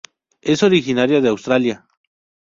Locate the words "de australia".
1.21-1.85